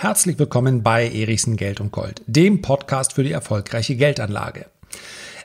[0.00, 4.66] Herzlich willkommen bei Erichsen Geld und Gold, dem Podcast für die erfolgreiche Geldanlage.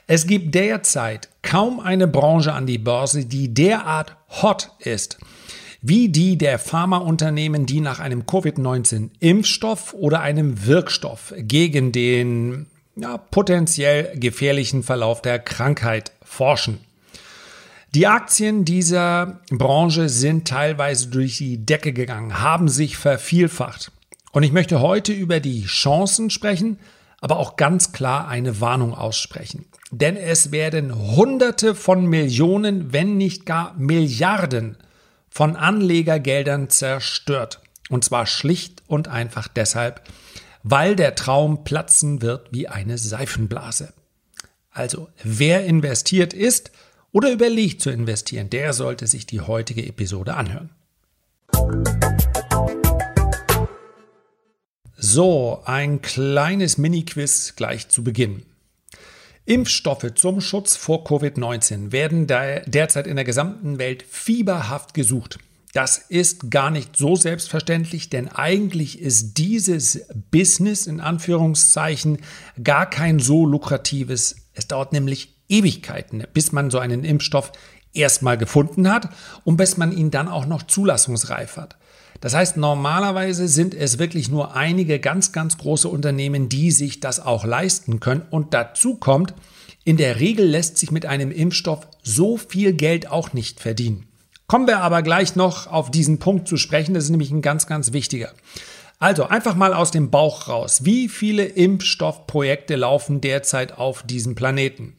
[0.06, 5.18] Es gibt derzeit kaum eine Branche an die Börse, die derart hot ist
[5.82, 14.16] wie die der Pharmaunternehmen, die nach einem Covid-19-Impfstoff oder einem Wirkstoff gegen den ja, potenziell
[14.16, 16.78] gefährlichen Verlauf der Krankheit forschen.
[17.92, 23.90] Die Aktien dieser Branche sind teilweise durch die Decke gegangen, haben sich vervielfacht.
[24.34, 26.80] Und ich möchte heute über die Chancen sprechen,
[27.20, 29.64] aber auch ganz klar eine Warnung aussprechen.
[29.92, 34.76] Denn es werden Hunderte von Millionen, wenn nicht gar Milliarden
[35.30, 37.60] von Anlegergeldern zerstört.
[37.90, 40.02] Und zwar schlicht und einfach deshalb,
[40.64, 43.92] weil der Traum platzen wird wie eine Seifenblase.
[44.72, 46.72] Also, wer investiert ist
[47.12, 50.70] oder überlegt zu investieren, der sollte sich die heutige Episode anhören.
[55.06, 58.42] So, ein kleines Mini-Quiz gleich zu Beginn.
[59.44, 65.38] Impfstoffe zum Schutz vor Covid-19 werden derzeit in der gesamten Welt fieberhaft gesucht.
[65.74, 72.20] Das ist gar nicht so selbstverständlich, denn eigentlich ist dieses Business in Anführungszeichen
[72.62, 74.36] gar kein so lukratives.
[74.54, 77.52] Es dauert nämlich Ewigkeiten, bis man so einen Impfstoff
[77.92, 79.10] erstmal gefunden hat
[79.44, 81.76] und bis man ihn dann auch noch zulassungsreif hat.
[82.24, 87.20] Das heißt, normalerweise sind es wirklich nur einige ganz, ganz große Unternehmen, die sich das
[87.20, 88.22] auch leisten können.
[88.30, 89.34] Und dazu kommt,
[89.84, 94.06] in der Regel lässt sich mit einem Impfstoff so viel Geld auch nicht verdienen.
[94.46, 96.94] Kommen wir aber gleich noch auf diesen Punkt zu sprechen.
[96.94, 98.32] Das ist nämlich ein ganz, ganz wichtiger.
[98.98, 100.86] Also einfach mal aus dem Bauch raus.
[100.86, 104.96] Wie viele Impfstoffprojekte laufen derzeit auf diesem Planeten?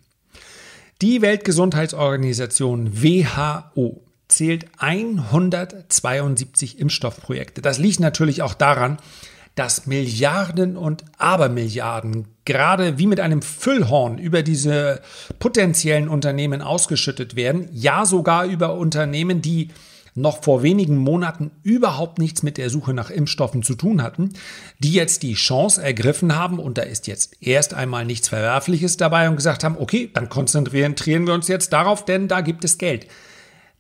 [1.01, 7.61] Die Weltgesundheitsorganisation WHO zählt 172 Impfstoffprojekte.
[7.61, 8.97] Das liegt natürlich auch daran,
[9.55, 15.01] dass Milliarden und Abermilliarden gerade wie mit einem Füllhorn über diese
[15.39, 19.69] potenziellen Unternehmen ausgeschüttet werden, ja sogar über Unternehmen, die
[20.17, 24.29] noch vor wenigen Monaten überhaupt nichts mit der Suche nach Impfstoffen zu tun hatten,
[24.79, 29.27] die jetzt die Chance ergriffen haben und da ist jetzt erst einmal nichts Verwerfliches dabei
[29.27, 33.07] und gesagt haben, okay, dann konzentrieren wir uns jetzt darauf, denn da gibt es Geld.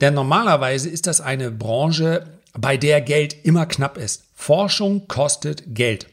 [0.01, 2.25] Denn normalerweise ist das eine Branche,
[2.57, 4.23] bei der Geld immer knapp ist.
[4.33, 6.07] Forschung kostet Geld.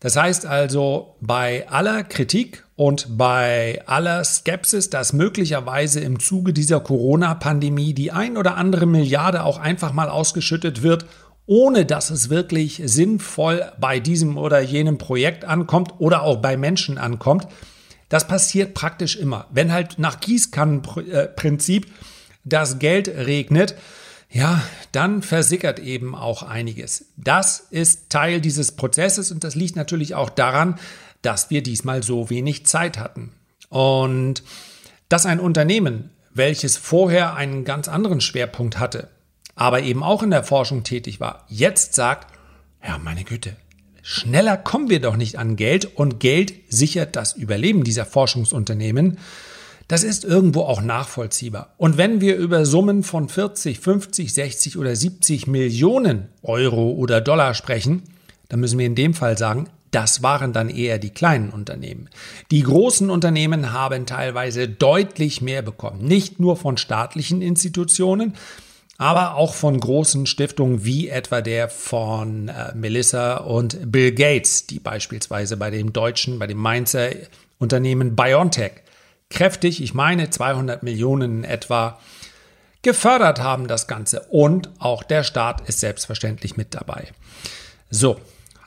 [0.00, 6.80] Das heißt also, bei aller Kritik und bei aller Skepsis, dass möglicherweise im Zuge dieser
[6.80, 11.06] Corona-Pandemie die ein oder andere Milliarde auch einfach mal ausgeschüttet wird,
[11.46, 16.98] ohne dass es wirklich sinnvoll bei diesem oder jenem Projekt ankommt oder auch bei Menschen
[16.98, 17.46] ankommt,
[18.08, 19.46] das passiert praktisch immer.
[19.52, 21.86] Wenn halt nach Gießkannenprinzip
[22.44, 23.74] das Geld regnet,
[24.30, 27.06] ja, dann versickert eben auch einiges.
[27.16, 30.78] Das ist Teil dieses Prozesses und das liegt natürlich auch daran,
[31.20, 33.32] dass wir diesmal so wenig Zeit hatten.
[33.68, 34.42] Und
[35.08, 39.08] dass ein Unternehmen, welches vorher einen ganz anderen Schwerpunkt hatte,
[39.54, 42.32] aber eben auch in der Forschung tätig war, jetzt sagt,
[42.82, 43.56] ja, meine Güte,
[44.02, 49.18] schneller kommen wir doch nicht an Geld und Geld sichert das Überleben dieser Forschungsunternehmen,
[49.92, 51.74] das ist irgendwo auch nachvollziehbar.
[51.76, 57.52] Und wenn wir über Summen von 40, 50, 60 oder 70 Millionen Euro oder Dollar
[57.52, 58.02] sprechen,
[58.48, 62.08] dann müssen wir in dem Fall sagen, das waren dann eher die kleinen Unternehmen.
[62.50, 66.06] Die großen Unternehmen haben teilweise deutlich mehr bekommen.
[66.06, 68.32] Nicht nur von staatlichen Institutionen,
[68.96, 74.80] aber auch von großen Stiftungen wie etwa der von äh, Melissa und Bill Gates, die
[74.80, 77.10] beispielsweise bei dem deutschen, bei dem Mainzer
[77.58, 78.72] Unternehmen BioNTech
[79.32, 81.98] kräftig, ich meine 200 Millionen etwa,
[82.82, 84.20] gefördert haben das Ganze.
[84.30, 87.08] Und auch der Staat ist selbstverständlich mit dabei.
[87.90, 88.20] So,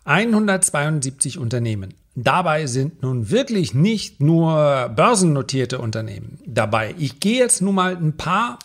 [0.05, 1.93] 172 Unternehmen.
[2.15, 6.95] Dabei sind nun wirklich nicht nur börsennotierte Unternehmen dabei.
[6.97, 8.59] Ich gehe jetzt nun mal ein paar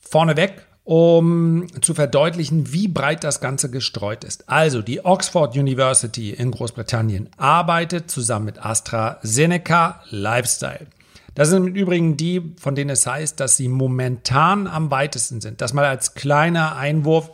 [0.00, 4.48] vorneweg um zu verdeutlichen, wie breit das Ganze gestreut ist.
[4.48, 10.86] Also die Oxford University in Großbritannien arbeitet zusammen mit AstraZeneca Lifestyle.
[11.34, 15.60] Das sind im Übrigen die, von denen es heißt, dass sie momentan am weitesten sind.
[15.60, 17.30] Das mal als kleiner Einwurf.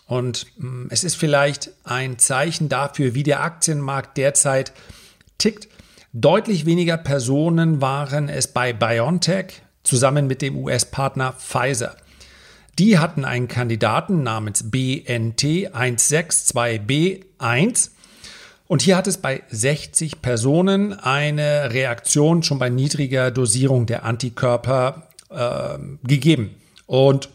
[0.10, 4.74] Und hm, es ist vielleicht ein Zeichen dafür, wie der Aktienmarkt derzeit
[5.38, 5.68] tickt.
[6.14, 11.96] Deutlich weniger Personen waren es bei BioNTech zusammen mit dem US-Partner Pfizer.
[12.80, 17.92] Die hatten einen Kandidaten namens BNT 162B1
[18.66, 25.08] und hier hat es bei 60 Personen eine Reaktion schon bei niedriger Dosierung der Antikörper
[25.30, 26.56] äh, gegeben.
[26.88, 27.30] Und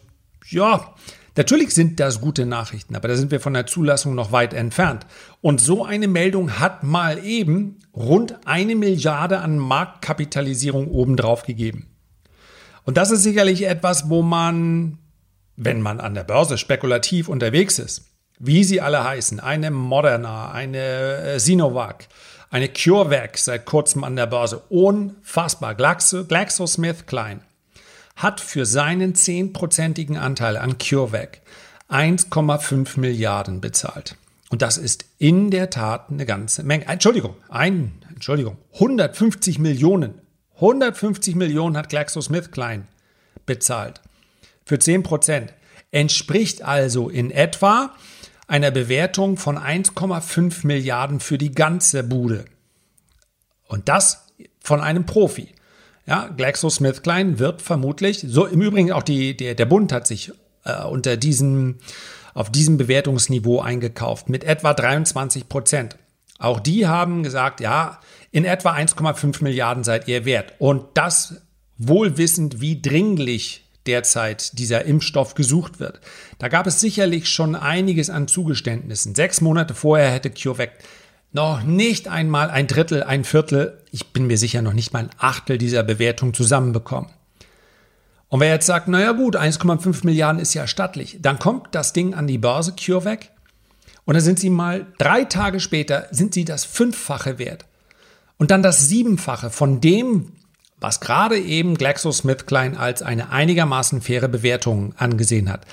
[0.50, 0.92] ja,
[1.36, 5.04] Natürlich sind das gute Nachrichten, aber da sind wir von der Zulassung noch weit entfernt.
[5.40, 11.90] Und so eine Meldung hat mal eben rund eine Milliarde an Marktkapitalisierung obendrauf gegeben.
[12.84, 14.98] Und das ist sicherlich etwas, wo man,
[15.56, 20.78] wenn man an der Börse spekulativ unterwegs ist, wie sie alle heißen, eine Moderna, eine
[20.78, 22.06] äh, Sinovac,
[22.50, 25.74] eine CureVac seit kurzem an der Börse, unfassbar.
[25.74, 27.40] Glaxo, GlaxoSmithKline
[28.16, 31.40] hat für seinen zehnprozentigen Anteil an CureVac
[31.90, 34.16] 1,5 Milliarden bezahlt.
[34.50, 36.86] Und das ist in der Tat eine ganze Menge.
[36.86, 40.20] Entschuldigung, ein, Entschuldigung, 150 Millionen.
[40.56, 42.84] 150 Millionen hat GlaxoSmithKline
[43.46, 44.00] bezahlt.
[44.64, 45.52] Für 10 Prozent.
[45.90, 47.94] Entspricht also in etwa
[48.46, 52.44] einer Bewertung von 1,5 Milliarden für die ganze Bude.
[53.66, 54.26] Und das
[54.60, 55.53] von einem Profi.
[56.06, 60.32] Ja, GlaxoSmithKline wird vermutlich, so im Übrigen auch die, der, der Bund hat sich
[60.64, 61.78] äh, unter diesem,
[62.34, 65.96] auf diesem Bewertungsniveau eingekauft mit etwa 23 Prozent.
[66.38, 68.00] Auch die haben gesagt, ja,
[68.32, 70.54] in etwa 1,5 Milliarden seid ihr wert.
[70.58, 71.40] Und das
[71.78, 76.00] wohl wissend, wie dringlich derzeit dieser Impfstoff gesucht wird.
[76.38, 79.14] Da gab es sicherlich schon einiges an Zugeständnissen.
[79.14, 80.72] Sechs Monate vorher hätte CureVac
[81.34, 85.10] noch nicht einmal ein Drittel, ein Viertel, ich bin mir sicher noch nicht mal ein
[85.18, 87.10] Achtel dieser Bewertung zusammenbekommen.
[88.28, 92.14] Und wer jetzt sagt, naja gut, 1,5 Milliarden ist ja stattlich, dann kommt das Ding
[92.14, 93.30] an die Börse CureVac
[94.04, 97.64] und dann sind sie mal drei Tage später, sind sie das Fünffache wert.
[98.38, 100.32] Und dann das Siebenfache von dem,
[100.78, 105.66] was gerade eben GlaxoSmithKline als eine einigermaßen faire Bewertung angesehen hat.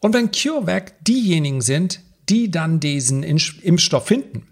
[0.00, 4.46] Und wenn CureVac diejenigen sind, die dann diesen Impfstoff finden,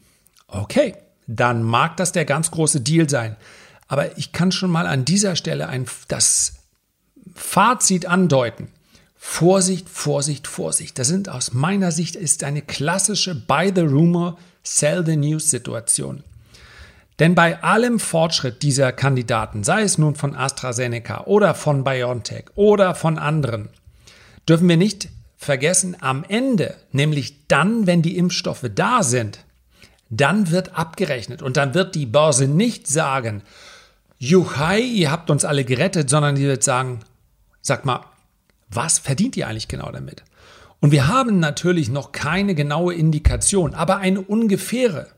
[0.56, 0.94] Okay,
[1.26, 3.36] dann mag das der ganz große Deal sein.
[3.88, 6.54] Aber ich kann schon mal an dieser Stelle ein, das
[7.34, 8.68] Fazit andeuten.
[9.16, 10.98] Vorsicht, Vorsicht, Vorsicht.
[10.98, 16.22] Das sind aus meiner Sicht ist eine klassische Buy the Rumor, Sell the News Situation.
[17.18, 22.94] Denn bei allem Fortschritt dieser Kandidaten, sei es nun von AstraZeneca oder von BioNTech oder
[22.94, 23.68] von anderen,
[24.48, 29.45] dürfen wir nicht vergessen, am Ende, nämlich dann, wenn die Impfstoffe da sind,
[30.08, 33.42] dann wird abgerechnet und dann wird die Börse nicht sagen,
[34.18, 37.00] Juhai, ihr habt uns alle gerettet, sondern die wird sagen,
[37.60, 38.00] sag mal,
[38.68, 40.22] was verdient ihr eigentlich genau damit?
[40.80, 45.08] Und wir haben natürlich noch keine genaue Indikation, aber eine ungefähre.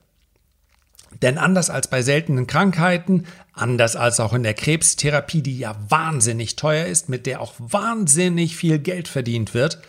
[1.22, 6.56] Denn anders als bei seltenen Krankheiten, anders als auch in der Krebstherapie, die ja wahnsinnig
[6.56, 9.80] teuer ist, mit der auch wahnsinnig viel Geld verdient wird,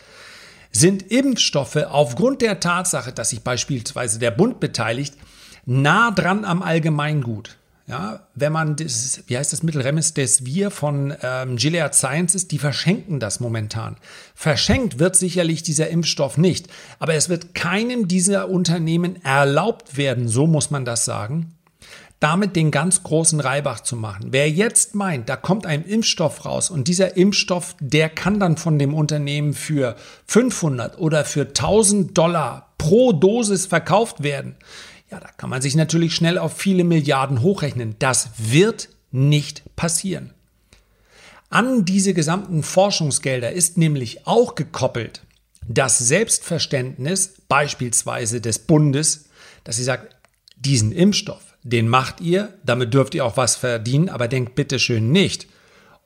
[0.72, 5.14] sind Impfstoffe aufgrund der Tatsache, dass sich beispielsweise der Bund beteiligt,
[5.66, 7.56] nah dran am Allgemeingut.
[7.86, 13.18] Ja, wenn man das, wie heißt das Mittel Remdesivir von ähm, Gilead Sciences, die verschenken
[13.18, 13.96] das momentan.
[14.36, 16.68] Verschenkt wird sicherlich dieser Impfstoff nicht,
[17.00, 21.56] aber es wird keinem dieser Unternehmen erlaubt werden, so muss man das sagen,
[22.20, 24.26] damit den ganz großen Reibach zu machen.
[24.30, 28.78] Wer jetzt meint, da kommt ein Impfstoff raus und dieser Impfstoff, der kann dann von
[28.78, 29.96] dem Unternehmen für
[30.26, 34.56] 500 oder für 1000 Dollar pro Dosis verkauft werden,
[35.10, 37.96] ja, da kann man sich natürlich schnell auf viele Milliarden hochrechnen.
[37.98, 40.32] Das wird nicht passieren.
[41.48, 45.22] An diese gesamten Forschungsgelder ist nämlich auch gekoppelt
[45.66, 49.26] das Selbstverständnis beispielsweise des Bundes,
[49.64, 50.16] dass sie sagt,
[50.56, 55.12] diesen Impfstoff, den macht ihr, damit dürft ihr auch was verdienen, aber denkt bitte schön
[55.12, 55.46] nicht.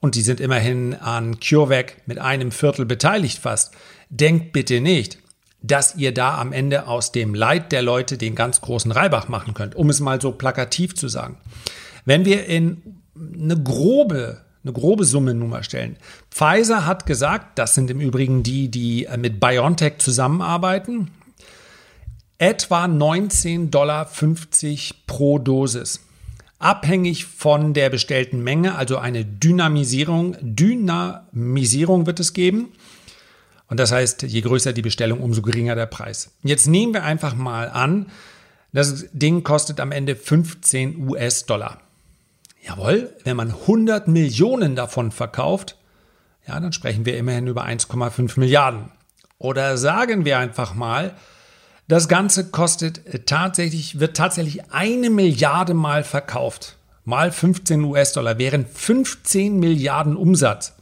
[0.01, 3.75] Und die sind immerhin an CureVac mit einem Viertel beteiligt fast.
[4.11, 5.19] Denkt bitte nicht,
[5.63, 9.55] dass ihr da am Ende aus dem Leid der Leute den ganz großen Reibach machen
[9.55, 11.39] könnt, um es mal so plakativ zu sagen.
[12.05, 15.97] Wenn wir in eine grobe eine grobe Summe nun stellen.
[16.31, 21.11] Pfizer hat gesagt, das sind im Übrigen die, die mit BioNTech zusammenarbeiten,
[22.39, 24.11] etwa 19,50 Dollar
[25.07, 26.01] pro Dosis.
[26.59, 32.73] Abhängig von der bestellten Menge, also eine Dynamisierung, Dynamisierung wird es geben.
[33.69, 36.31] Und das heißt, je größer die Bestellung, umso geringer der Preis.
[36.43, 38.07] Jetzt nehmen wir einfach mal an,
[38.73, 41.81] das Ding kostet am Ende 15 US-Dollar.
[42.67, 45.77] Jawohl, wenn man 100 Millionen davon verkauft,
[46.47, 48.91] ja, dann sprechen wir immerhin über 1,5 Milliarden.
[49.39, 51.15] Oder sagen wir einfach mal,
[51.89, 56.77] das Ganze kostet tatsächlich, wird tatsächlich eine Milliarde Mal verkauft.
[57.05, 60.73] Mal 15 US-Dollar wären 15 Milliarden Umsatz.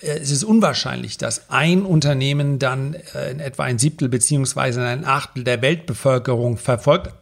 [0.00, 5.04] Äh, es ist unwahrscheinlich, dass ein Unternehmen dann äh, in etwa ein Siebtel beziehungsweise ein
[5.04, 7.14] Achtel der Weltbevölkerung verfolgt,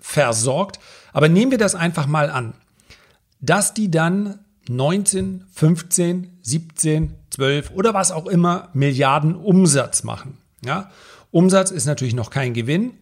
[0.00, 0.80] versorgt.
[1.12, 2.54] Aber nehmen wir das einfach mal an,
[3.40, 10.38] dass die dann 19, 15, 17, 12 oder was auch immer Milliarden Umsatz machen.
[10.64, 10.90] Ja?
[11.34, 12.92] Umsatz ist natürlich noch kein Gewinn,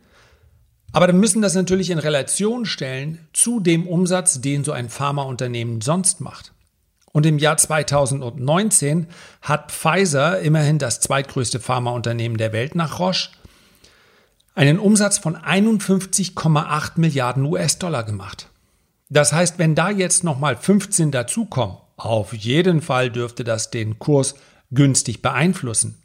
[0.93, 5.83] aber dann müssen das natürlich in Relation stellen zu dem Umsatz, den so ein Pharmaunternehmen
[5.83, 6.55] sonst macht.
[7.12, 9.07] Und im Jahr 2019
[9.43, 13.29] hat Pfizer, immerhin das zweitgrößte Pharmaunternehmen der Welt nach Roche,
[14.55, 18.49] einen Umsatz von 51,8 Milliarden US-Dollar gemacht.
[19.11, 24.37] Das heißt, wenn da jetzt nochmal 15 dazukommen, auf jeden Fall dürfte das den Kurs
[24.71, 26.01] günstig beeinflussen.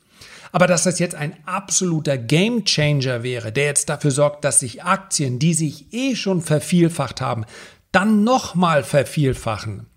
[0.51, 5.39] Aber dass das jetzt ein absoluter Gamechanger wäre, der jetzt dafür sorgt, dass sich Aktien,
[5.39, 7.45] die sich eh schon vervielfacht haben,
[7.91, 9.87] dann nochmal vervielfachen,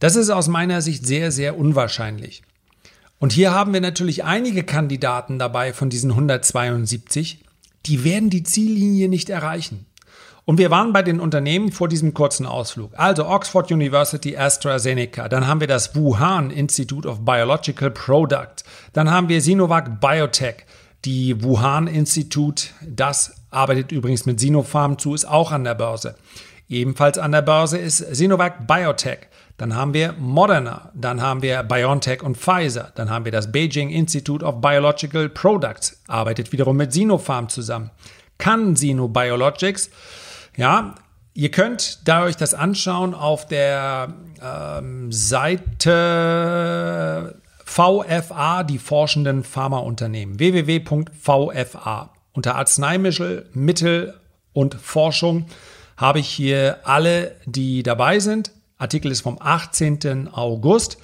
[0.00, 2.42] das ist aus meiner Sicht sehr, sehr unwahrscheinlich.
[3.18, 7.44] Und hier haben wir natürlich einige Kandidaten dabei von diesen 172,
[7.86, 9.86] die werden die Ziellinie nicht erreichen.
[10.48, 12.92] Und wir waren bei den Unternehmen vor diesem kurzen Ausflug.
[12.96, 18.64] Also Oxford University AstraZeneca, dann haben wir das Wuhan Institute of Biological Product,
[18.94, 20.64] dann haben wir Sinovac Biotech,
[21.04, 26.14] die Wuhan Institute, das arbeitet übrigens mit Sinopharm zu, ist auch an der Börse.
[26.70, 29.28] Ebenfalls an der Börse ist Sinovac Biotech.
[29.58, 33.90] Dann haben wir Moderna, dann haben wir BioNTech und Pfizer, dann haben wir das Beijing
[33.90, 37.90] Institute of Biological Products, arbeitet wiederum mit Sinopharm zusammen.
[38.38, 39.90] CanSino Biologics,
[40.58, 40.94] ja,
[41.34, 44.12] ihr könnt da euch das anschauen auf der
[44.42, 46.60] ähm, Seite
[47.64, 50.40] VFA, die forschenden Pharmaunternehmen.
[50.40, 52.10] www.vfa.
[52.32, 54.14] Unter Arzneimittel, Mittel
[54.52, 55.46] und Forschung
[55.96, 58.50] habe ich hier alle, die dabei sind.
[58.78, 60.26] Artikel ist vom 18.
[60.32, 60.98] August.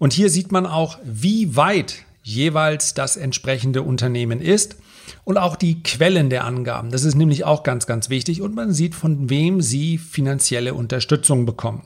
[0.00, 4.76] Und hier sieht man auch, wie weit jeweils das entsprechende Unternehmen ist
[5.24, 6.90] und auch die Quellen der Angaben.
[6.90, 11.46] Das ist nämlich auch ganz, ganz wichtig und man sieht, von wem Sie finanzielle Unterstützung
[11.46, 11.82] bekommen.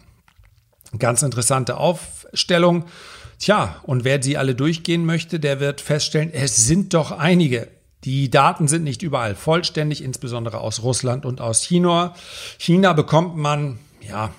[0.99, 2.85] Ganz interessante Aufstellung.
[3.39, 7.69] Tja, und wer sie alle durchgehen möchte, der wird feststellen, es sind doch einige.
[8.05, 12.15] Die Daten sind nicht überall vollständig, insbesondere aus Russland und aus China.
[12.59, 14.31] China bekommt man, ja,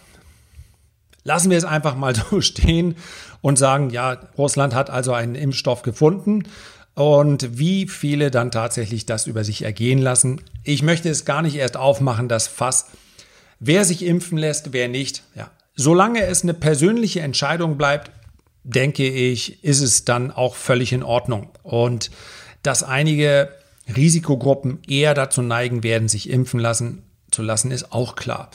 [1.23, 2.95] lassen wir es einfach mal so stehen
[3.41, 6.43] und sagen, ja, Russland hat also einen Impfstoff gefunden
[6.97, 10.41] und wie viele dann tatsächlich das über sich ergehen lassen.
[10.63, 12.87] Ich möchte es gar nicht erst aufmachen, das Fass.
[13.59, 15.21] Wer sich impfen lässt, wer nicht.
[15.35, 15.51] Ja.
[15.75, 18.09] Solange es eine persönliche Entscheidung bleibt,
[18.63, 21.49] denke ich, ist es dann auch völlig in Ordnung.
[21.61, 22.09] Und
[22.63, 23.49] dass einige
[23.95, 28.49] Risikogruppen eher dazu neigen werden, sich impfen lassen zu lassen, ist auch klar.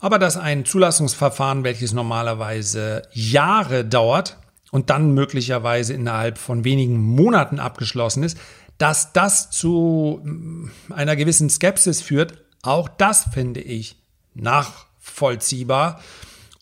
[0.00, 4.36] Aber dass ein Zulassungsverfahren, welches normalerweise Jahre dauert,
[4.76, 8.36] und dann möglicherweise innerhalb von wenigen Monaten abgeschlossen ist,
[8.76, 13.96] dass das zu mm, einer gewissen Skepsis führt, auch das finde ich
[14.34, 16.02] nachvollziehbar.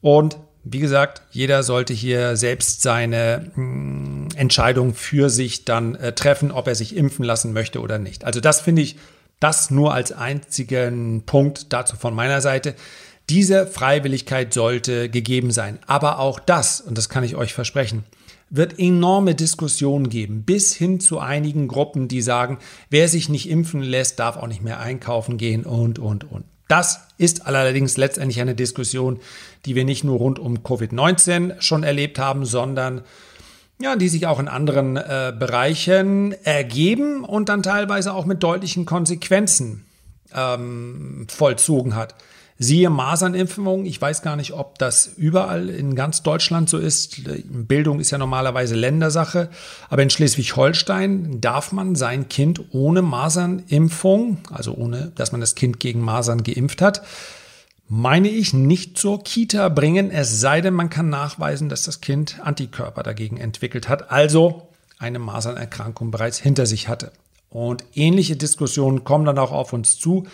[0.00, 6.52] Und wie gesagt, jeder sollte hier selbst seine mm, Entscheidung für sich dann äh, treffen,
[6.52, 8.25] ob er sich impfen lassen möchte oder nicht.
[8.25, 8.94] Also das finde ich
[9.40, 12.76] das nur als einzigen Punkt dazu von meiner Seite.
[13.31, 15.78] Diese Freiwilligkeit sollte gegeben sein.
[15.87, 18.04] Aber auch das, und das kann ich euch versprechen,
[18.50, 22.59] wird enorme Diskussionen geben, bis hin zu einigen Gruppen, die sagen,
[22.90, 26.45] wer sich nicht impfen lässt, darf auch nicht mehr einkaufen gehen und, und, und.
[26.69, 29.21] Das ist allerdings letztendlich eine Diskussion,
[29.66, 33.02] die wir nicht nur rund um Covid-19 schon erlebt haben, sondern
[33.81, 38.87] ja, die sich auch in anderen äh, Bereichen ergeben und dann teilweise auch mit deutlichen
[38.87, 39.85] Konsequenzen
[40.33, 42.14] ähm, vollzogen hat.
[42.56, 43.84] Siehe Masernimpfung.
[43.84, 47.23] Ich weiß gar nicht, ob das überall in ganz Deutschland so ist.
[47.44, 49.50] Bildung ist ja normalerweise Ländersache.
[49.90, 55.80] Aber in Schleswig-Holstein darf man sein Kind ohne Masernimpfung, also ohne, dass man das Kind
[55.80, 57.02] gegen Masern geimpft hat,
[57.88, 62.40] meine ich, nicht zur Kita bringen, es sei denn, man kann nachweisen, dass das Kind
[62.42, 64.68] Antikörper dagegen entwickelt hat, also
[64.99, 67.12] eine Masernerkrankung bereits hinter sich hatte.
[67.50, 70.26] Und ähnliche Diskussionen kommen dann auch auf uns zu.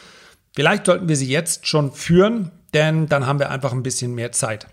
[0.54, 4.32] Vielleicht sollten wir sie jetzt schon führen, denn dann haben wir einfach ein bisschen mehr
[4.32, 4.66] Zeit.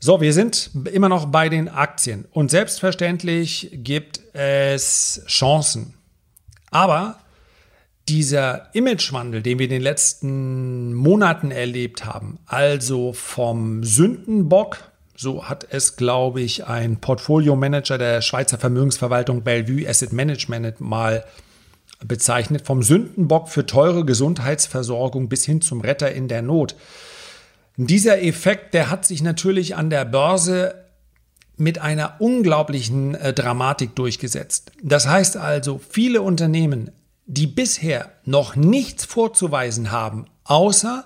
[0.00, 5.94] So, wir sind immer noch bei den Aktien und selbstverständlich gibt es Chancen.
[6.70, 7.18] Aber
[8.08, 14.78] dieser Imagewandel, den wir in den letzten Monaten erlebt haben, also vom Sündenbock,
[15.16, 21.24] so hat es, glaube ich, ein Portfolio-Manager der Schweizer Vermögensverwaltung Bellevue Asset Management mal
[22.04, 26.76] bezeichnet, vom Sündenbock für teure Gesundheitsversorgung bis hin zum Retter in der Not.
[27.76, 30.74] Dieser Effekt, der hat sich natürlich an der Börse
[31.56, 34.72] mit einer unglaublichen äh, Dramatik durchgesetzt.
[34.82, 36.90] Das heißt also, viele Unternehmen
[37.30, 41.04] die bisher noch nichts vorzuweisen haben, außer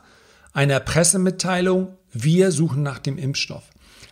[0.55, 3.65] einer Pressemitteilung, wir suchen nach dem Impfstoff,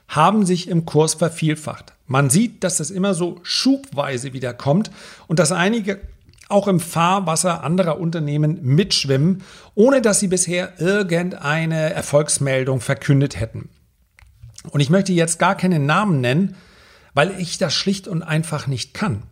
[0.09, 1.95] haben sich im Kurs vervielfacht.
[2.07, 4.91] Man sieht, dass das immer so schubweise wieder kommt
[5.27, 6.01] und dass einige
[6.49, 9.43] auch im Fahrwasser anderer Unternehmen mitschwimmen,
[9.75, 13.69] ohne dass sie bisher irgendeine Erfolgsmeldung verkündet hätten.
[14.71, 16.57] Und ich möchte jetzt gar keinen Namen nennen,
[17.15, 19.25] weil ich das schlicht und einfach nicht kann.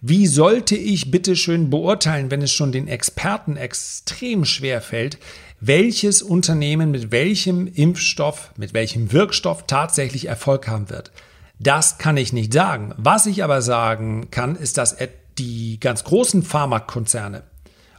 [0.00, 5.18] Wie sollte ich bitte schön beurteilen, wenn es schon den Experten extrem schwer fällt,
[5.60, 11.10] welches Unternehmen mit welchem Impfstoff, mit welchem Wirkstoff tatsächlich Erfolg haben wird?
[11.58, 12.92] Das kann ich nicht sagen.
[12.98, 14.94] Was ich aber sagen kann, ist, dass
[15.38, 17.44] die ganz großen Pharmakonzerne,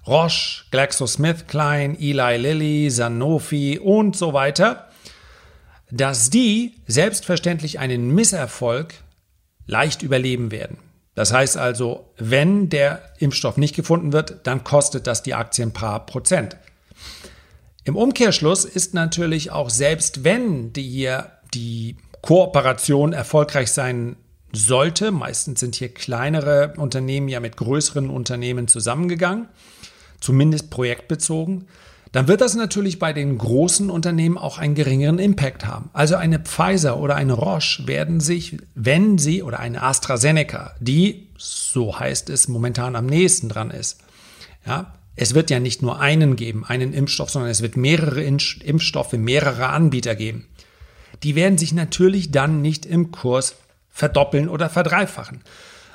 [0.08, 4.89] Roche, GlaxoSmithKline, Eli Lilly, Sanofi und so weiter,
[5.92, 8.94] dass die selbstverständlich einen Misserfolg
[9.68, 10.77] leicht überleben werden.
[11.15, 15.74] Das heißt also, wenn der Impfstoff nicht gefunden wird, dann kostet das die Aktien ein
[15.74, 16.58] paar Prozent.
[17.86, 24.18] Im Umkehrschluss ist natürlich auch selbst wenn die hier die Kooperation erfolgreich sein
[24.56, 29.48] sollte, meistens sind hier kleinere Unternehmen ja mit größeren Unternehmen zusammengegangen,
[30.20, 31.68] zumindest projektbezogen,
[32.16, 35.90] dann wird das natürlich bei den großen Unternehmen auch einen geringeren Impact haben.
[35.92, 42.00] Also eine Pfizer oder eine Roche werden sich, wenn sie oder eine AstraZeneca, die, so
[42.00, 44.00] heißt es, momentan am nächsten dran ist,
[44.65, 49.13] ja, es wird ja nicht nur einen geben, einen Impfstoff, sondern es wird mehrere Impfstoffe,
[49.13, 50.46] mehrere Anbieter geben.
[51.24, 53.56] Die werden sich natürlich dann nicht im Kurs
[53.95, 55.39] verdoppeln oder verdreifachen.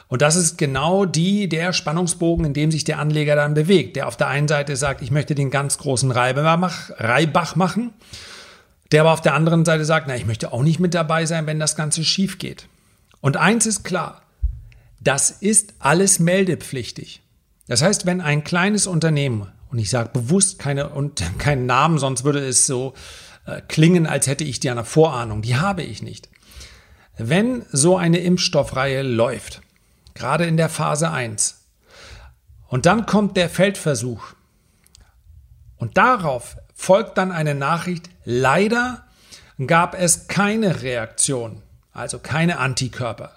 [0.08, 4.08] Und das ist genau die, der Spannungsbogen, in dem sich der Anleger dann bewegt, der
[4.08, 7.92] auf der einen Seite sagt, ich möchte den ganz großen Reibach machen,
[8.90, 11.46] der aber auf der anderen Seite sagt, na, ich möchte auch nicht mit dabei sein,
[11.46, 12.66] wenn das Ganze schief geht.
[13.20, 14.22] Und eins ist klar,
[14.98, 17.20] das ist alles meldepflichtig.
[17.68, 22.24] Das heißt, wenn ein kleines Unternehmen, und ich sage bewusst keine, und keinen Namen, sonst
[22.24, 22.94] würde es so
[23.44, 26.29] äh, klingen, als hätte ich die eine Vorahnung, die habe ich nicht.
[27.18, 29.60] Wenn so eine Impfstoffreihe läuft,
[30.14, 31.66] gerade in der Phase 1.
[32.68, 34.34] Und dann kommt der Feldversuch.
[35.76, 39.04] Und darauf folgt dann eine Nachricht, leider
[39.66, 43.32] gab es keine Reaktion, also keine Antikörper.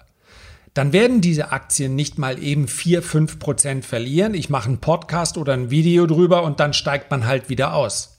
[0.72, 4.34] Dann werden diese Aktien nicht mal eben 4, 5 Prozent verlieren.
[4.34, 8.14] Ich mache einen Podcast oder ein Video drüber und dann steigt man halt wieder aus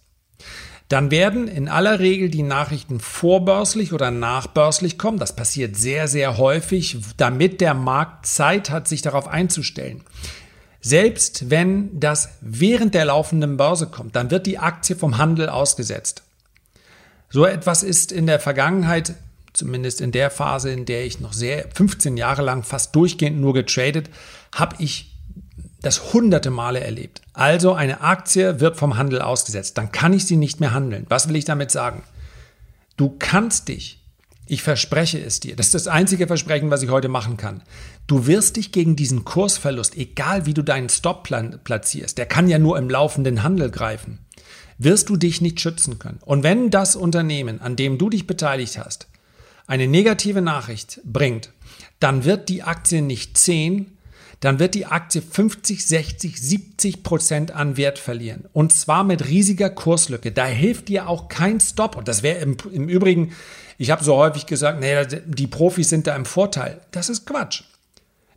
[0.87, 5.17] dann werden in aller Regel die Nachrichten vorbörslich oder nachbörslich kommen.
[5.17, 10.03] Das passiert sehr, sehr häufig, damit der Markt Zeit hat, sich darauf einzustellen.
[10.81, 16.21] Selbst wenn das während der laufenden Börse kommt, dann wird die Aktie vom Handel ausgesetzt.
[17.29, 19.15] So etwas ist in der Vergangenheit,
[19.53, 23.55] zumindest in der Phase, in der ich noch sehr 15 Jahre lang fast durchgehend nur
[23.55, 24.11] getradet,
[24.53, 25.14] habe ich
[25.85, 27.21] das hunderte Male erlebt.
[27.33, 31.05] Also eine Aktie wird vom Handel ausgesetzt, dann kann ich sie nicht mehr handeln.
[31.09, 32.03] Was will ich damit sagen?
[32.97, 34.01] Du kannst dich,
[34.47, 37.61] ich verspreche es dir, das ist das einzige Versprechen, was ich heute machen kann.
[38.07, 41.23] Du wirst dich gegen diesen Kursverlust, egal wie du deinen Stop
[41.63, 44.19] platzierst, der kann ja nur im laufenden Handel greifen,
[44.77, 46.19] wirst du dich nicht schützen können.
[46.25, 49.07] Und wenn das Unternehmen, an dem du dich beteiligt hast,
[49.67, 51.51] eine negative Nachricht bringt,
[51.99, 53.94] dann wird die Aktie nicht 10,
[54.45, 58.45] dann wird die Aktie 50, 60, 70 Prozent an Wert verlieren.
[58.53, 60.31] Und zwar mit riesiger Kurslücke.
[60.31, 61.95] Da hilft dir auch kein Stop.
[61.95, 63.33] Und das wäre im, im Übrigen,
[63.77, 66.81] ich habe so häufig gesagt, nee, die Profis sind da im Vorteil.
[66.91, 67.63] Das ist Quatsch.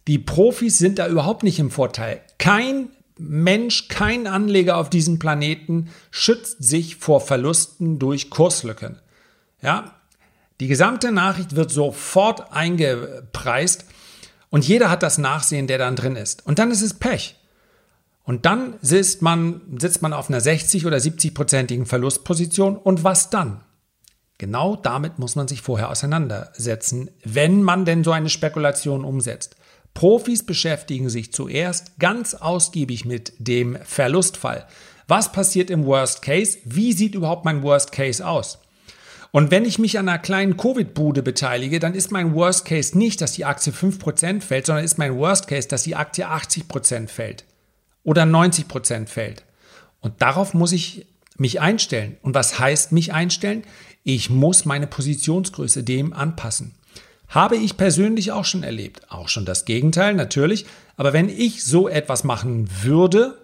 [0.06, 2.22] Die Profis sind da überhaupt nicht im Vorteil.
[2.38, 8.98] Kein Mensch, kein Anleger auf diesem Planeten schützt sich vor Verlusten durch Kurslücken.
[9.60, 9.94] Ja,
[10.60, 13.84] die gesamte Nachricht wird sofort eingepreist
[14.50, 16.46] und jeder hat das Nachsehen, der dann drin ist.
[16.46, 17.36] Und dann ist es Pech.
[18.24, 22.76] Und dann sitzt man, sitzt man auf einer 60 oder 70-prozentigen Verlustposition.
[22.76, 23.62] Und was dann?
[24.36, 29.56] Genau damit muss man sich vorher auseinandersetzen, wenn man denn so eine Spekulation umsetzt.
[29.94, 34.66] Profis beschäftigen sich zuerst ganz ausgiebig mit dem Verlustfall.
[35.08, 36.58] Was passiert im Worst Case?
[36.64, 38.58] Wie sieht überhaupt mein Worst Case aus?
[39.30, 43.20] Und wenn ich mich an einer kleinen Covid-Bude beteilige, dann ist mein Worst Case nicht,
[43.20, 47.44] dass die Aktie 5% fällt, sondern ist mein Worst Case, dass die Aktie 80% fällt
[48.04, 49.44] oder 90% fällt.
[50.00, 52.16] Und darauf muss ich mich einstellen.
[52.22, 53.64] Und was heißt mich einstellen?
[54.02, 56.74] Ich muss meine Positionsgröße dem anpassen.
[57.28, 59.02] Habe ich persönlich auch schon erlebt.
[59.10, 60.64] Auch schon das Gegenteil, natürlich.
[60.96, 63.36] Aber wenn ich so etwas machen würde,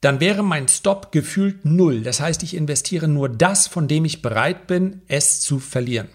[0.00, 2.02] dann wäre mein Stop gefühlt null.
[2.02, 6.08] Das heißt, ich investiere nur das, von dem ich bereit bin, es zu verlieren.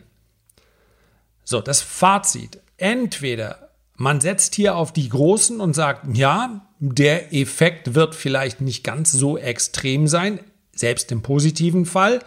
[1.44, 2.60] So, das Fazit.
[2.78, 8.84] Entweder man setzt hier auf die Großen und sagt, ja, der Effekt wird vielleicht nicht
[8.84, 10.39] ganz so extrem sein,
[10.74, 12.20] selbst im positiven Fall.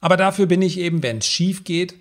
[0.00, 1.94] Aber dafür bin ich eben, wenn es schief geht,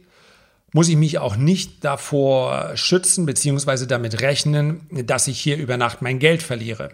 [0.74, 3.86] muss ich mich auch nicht davor schützen bzw.
[3.86, 6.90] damit rechnen, dass ich hier über Nacht mein Geld verliere.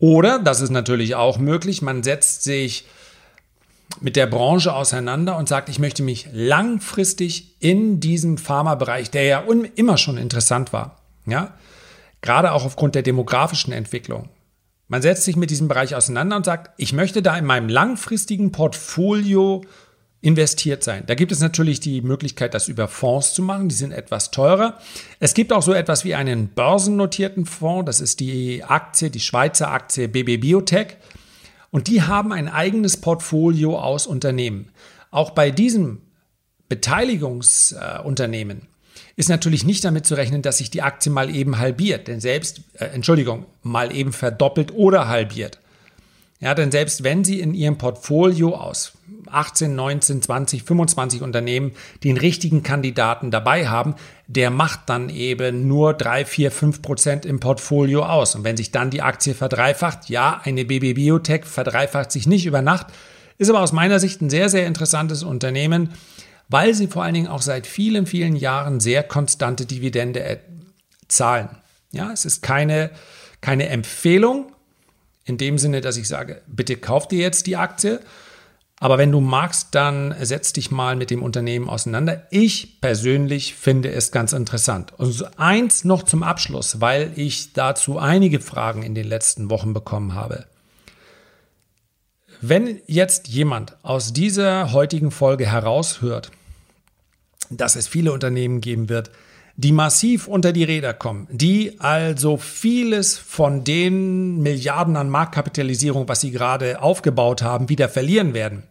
[0.00, 2.86] Oder, das ist natürlich auch möglich, man setzt sich
[4.00, 9.44] mit der Branche auseinander und sagt, ich möchte mich langfristig in diesem Pharmabereich, der ja
[9.76, 11.52] immer schon interessant war, ja,
[12.22, 14.30] gerade auch aufgrund der demografischen Entwicklung.
[14.88, 18.52] Man setzt sich mit diesem Bereich auseinander und sagt, ich möchte da in meinem langfristigen
[18.52, 19.62] Portfolio
[20.22, 21.04] investiert sein.
[21.06, 23.68] Da gibt es natürlich die Möglichkeit, das über Fonds zu machen.
[23.68, 24.78] Die sind etwas teurer.
[25.18, 27.86] Es gibt auch so etwas wie einen börsennotierten Fonds.
[27.86, 30.96] Das ist die Aktie, die Schweizer Aktie BB Biotech.
[31.70, 34.70] Und die haben ein eigenes Portfolio aus Unternehmen.
[35.10, 36.02] Auch bei diesem
[36.68, 38.68] Beteiligungsunternehmen
[39.16, 42.62] ist natürlich nicht damit zu rechnen, dass sich die Aktie mal eben halbiert, denn selbst,
[42.74, 45.59] äh, Entschuldigung, mal eben verdoppelt oder halbiert.
[46.40, 48.92] Ja, denn selbst wenn Sie in Ihrem Portfolio aus
[49.30, 51.72] 18, 19, 20, 25 Unternehmen
[52.02, 53.94] den richtigen Kandidaten dabei haben,
[54.26, 58.34] der macht dann eben nur 3, 4, 5 Prozent im Portfolio aus.
[58.34, 62.62] Und wenn sich dann die Aktie verdreifacht, ja, eine BB Biotech verdreifacht sich nicht über
[62.62, 62.86] Nacht,
[63.38, 65.90] ist aber aus meiner Sicht ein sehr, sehr interessantes Unternehmen,
[66.48, 70.40] weil sie vor allen Dingen auch seit vielen, vielen Jahren sehr konstante Dividende
[71.08, 71.48] zahlen.
[71.92, 72.90] Ja, es ist keine,
[73.40, 74.52] keine Empfehlung,
[75.24, 78.00] in dem Sinne, dass ich sage, bitte kauf dir jetzt die Aktie.
[78.82, 82.26] Aber wenn du magst, dann setz dich mal mit dem Unternehmen auseinander.
[82.30, 84.94] Ich persönlich finde es ganz interessant.
[84.96, 90.14] Und eins noch zum Abschluss, weil ich dazu einige Fragen in den letzten Wochen bekommen
[90.14, 90.46] habe.
[92.40, 96.30] Wenn jetzt jemand aus dieser heutigen Folge heraushört,
[97.50, 99.10] dass es viele Unternehmen geben wird,
[99.60, 106.22] die massiv unter die Räder kommen, die also vieles von den Milliarden an Marktkapitalisierung, was
[106.22, 108.62] sie gerade aufgebaut haben, wieder verlieren werden,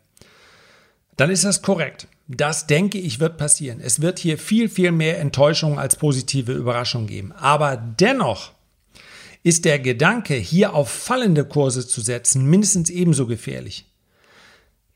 [1.15, 2.07] dann ist das korrekt.
[2.27, 3.79] Das denke ich wird passieren.
[3.81, 7.33] Es wird hier viel, viel mehr Enttäuschung als positive Überraschung geben.
[7.33, 8.51] Aber dennoch
[9.43, 13.85] ist der Gedanke, hier auf fallende Kurse zu setzen, mindestens ebenso gefährlich.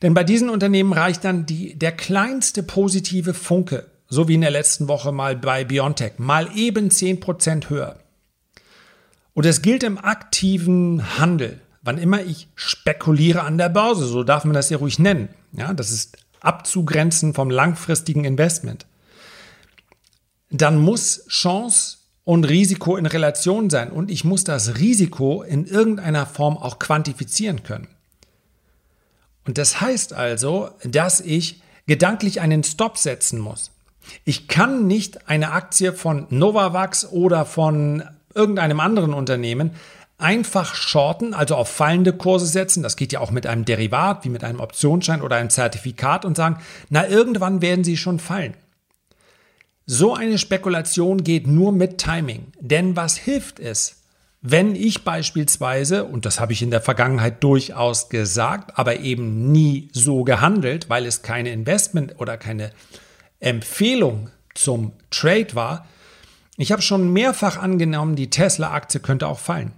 [0.02, 4.52] Denn bei diesen Unternehmen reicht dann die, der kleinste positive Funke so wie in der
[4.52, 7.98] letzten Woche mal bei Biontech, mal eben 10% höher.
[9.34, 14.46] Und es gilt im aktiven Handel, wann immer ich spekuliere an der Börse, so darf
[14.46, 15.30] man das ja ruhig nennen.
[15.52, 18.86] Ja, das ist abzugrenzen vom langfristigen Investment.
[20.52, 26.28] Dann muss Chance und Risiko in Relation sein und ich muss das Risiko in irgendeiner
[26.28, 27.88] Form auch quantifizieren können.
[29.46, 33.73] Und das heißt also, dass ich gedanklich einen Stop setzen muss.
[34.26, 39.72] Ich kann nicht eine Aktie von Novavax oder von irgendeinem anderen Unternehmen
[40.18, 42.84] einfach shorten, also auf fallende Kurse setzen.
[42.84, 46.38] Das geht ja auch mit einem Derivat, wie mit einem Optionsschein oder einem Zertifikat und
[46.38, 48.54] sagen, na, irgendwann werden sie schon fallen.
[49.86, 52.54] So eine Spekulation geht nur mit Timing.
[52.62, 54.04] Denn was hilft es,
[54.42, 59.90] wenn ich beispielsweise, und das habe ich in der Vergangenheit durchaus gesagt, aber eben nie
[59.94, 62.72] so gehandelt, weil es keine Investment oder keine
[63.44, 65.88] Empfehlung zum Trade war,
[66.58, 69.74] ich habe schon mehrfach angenommen, die Tesla-Aktie könnte auch fallen.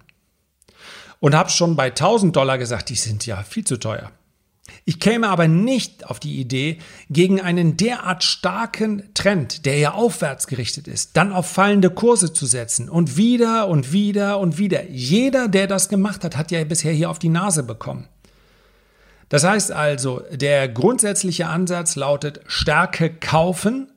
[1.19, 4.11] Und habe schon bei 1000 Dollar gesagt, die sind ja viel zu teuer.
[4.83, 10.47] Ich käme aber nicht auf die Idee, gegen einen derart starken Trend, der ja aufwärts
[10.47, 14.89] gerichtet ist, dann auf fallende Kurse zu setzen und wieder und wieder und wieder.
[14.89, 18.07] Jeder, der das gemacht hat, hat ja bisher hier auf die Nase bekommen.
[19.29, 23.91] Das heißt also, der grundsätzliche Ansatz lautet Stärke kaufen,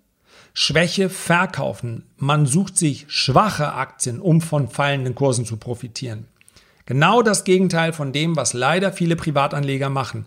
[0.54, 2.04] Schwäche verkaufen.
[2.16, 6.26] Man sucht sich schwache Aktien, um von fallenden Kursen zu profitieren.
[6.86, 10.24] Genau das Gegenteil von dem, was leider viele Privatanleger machen.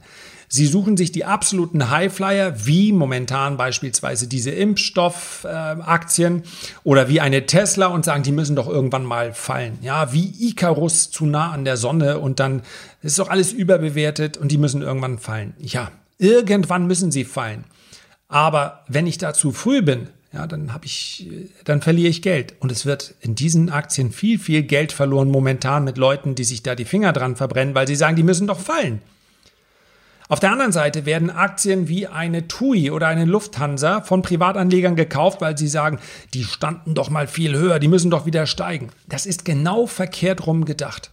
[0.54, 6.44] Sie suchen sich die absoluten Highflyer, wie momentan beispielsweise diese Impfstoffaktien äh,
[6.84, 9.80] oder wie eine Tesla und sagen, die müssen doch irgendwann mal fallen.
[9.82, 12.64] Ja, wie Icarus zu nah an der Sonne und dann
[13.02, 15.54] ist doch alles überbewertet und die müssen irgendwann fallen.
[15.60, 17.66] Ja, irgendwann müssen sie fallen.
[18.28, 21.30] Aber wenn ich da zu früh bin, ja, dann habe ich,
[21.66, 22.56] dann verliere ich Geld.
[22.60, 26.64] Und es wird in diesen Aktien viel, viel Geld verloren momentan mit Leuten, die sich
[26.64, 29.02] da die Finger dran verbrennen, weil sie sagen, die müssen doch fallen.
[30.30, 35.42] Auf der anderen Seite werden Aktien wie eine TUI oder eine Lufthansa von Privatanlegern gekauft,
[35.42, 36.00] weil sie sagen,
[36.34, 38.92] die standen doch mal viel höher, die müssen doch wieder steigen.
[39.10, 41.12] Das ist genau verkehrt rum gedacht.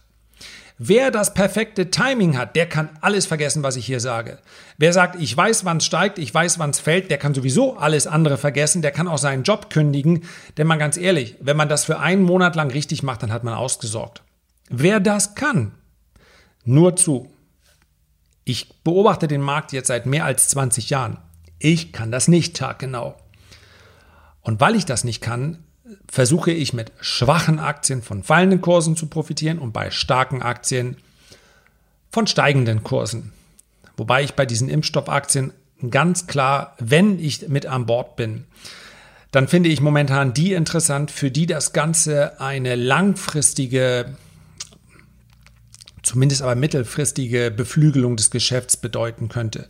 [0.81, 4.39] Wer das perfekte Timing hat, der kann alles vergessen, was ich hier sage.
[4.77, 7.75] Wer sagt, ich weiß, wann es steigt, ich weiß, wann es fällt, der kann sowieso
[7.75, 10.23] alles andere vergessen, der kann auch seinen Job kündigen.
[10.57, 13.43] Denn mal ganz ehrlich, wenn man das für einen Monat lang richtig macht, dann hat
[13.43, 14.23] man ausgesorgt.
[14.69, 15.73] Wer das kann,
[16.63, 17.29] nur zu.
[18.45, 21.17] Ich beobachte den Markt jetzt seit mehr als 20 Jahren.
[21.59, 23.17] Ich kann das nicht taggenau.
[24.39, 25.65] Und weil ich das nicht kann,
[26.07, 30.97] versuche ich mit schwachen Aktien von fallenden Kursen zu profitieren und bei starken Aktien
[32.11, 33.33] von steigenden Kursen.
[33.97, 35.53] Wobei ich bei diesen Impfstoffaktien
[35.89, 38.45] ganz klar, wenn ich mit an Bord bin,
[39.31, 44.17] dann finde ich momentan die interessant, für die das Ganze eine langfristige
[46.01, 49.67] zumindest aber mittelfristige Beflügelung des Geschäfts bedeuten könnte.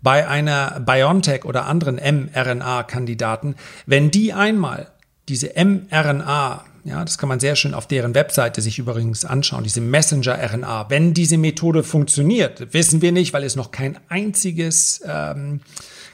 [0.00, 4.91] Bei einer BioNTech oder anderen mRNA-Kandidaten, wenn die einmal
[5.28, 9.80] diese mRNA, ja, das kann man sehr schön auf deren Webseite sich übrigens anschauen, diese
[9.80, 15.60] Messenger-RNA, wenn diese Methode funktioniert, wissen wir nicht, weil es noch kein einziges, ähm,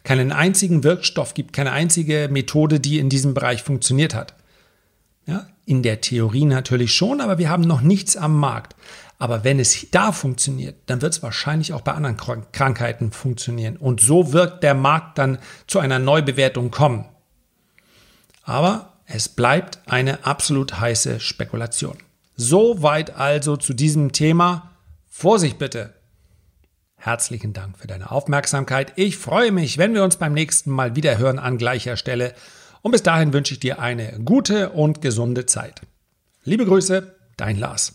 [0.05, 4.35] keinen einzigen Wirkstoff gibt, keine einzige Methode, die in diesem Bereich funktioniert hat.
[5.27, 8.75] Ja, in der Theorie natürlich schon, aber wir haben noch nichts am Markt.
[9.19, 12.17] Aber wenn es da funktioniert, dann wird es wahrscheinlich auch bei anderen
[12.53, 13.77] Krankheiten funktionieren.
[13.77, 17.05] Und so wird der Markt dann zu einer Neubewertung kommen.
[18.45, 21.97] Aber es bleibt eine absolut heiße Spekulation.
[22.37, 24.73] Soweit also zu diesem Thema.
[25.09, 25.95] Vorsicht bitte!
[26.95, 28.93] Herzlichen Dank für deine Aufmerksamkeit.
[28.97, 32.35] Ich freue mich, wenn wir uns beim nächsten Mal wieder hören an gleicher Stelle.
[32.83, 35.81] Und bis dahin wünsche ich dir eine gute und gesunde Zeit.
[36.45, 37.95] Liebe Grüße, dein Lars.